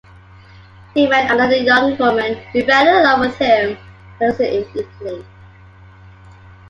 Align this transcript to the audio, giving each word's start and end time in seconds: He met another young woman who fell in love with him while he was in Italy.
He 0.95 1.05
met 1.05 1.29
another 1.29 1.57
young 1.57 1.95
woman 1.95 2.33
who 2.51 2.65
fell 2.65 2.87
in 2.87 3.03
love 3.03 3.19
with 3.19 3.37
him 3.37 3.77
while 4.17 4.31
he 4.35 4.37
was 4.39 4.39
in 4.39 4.87
Italy. 4.99 5.25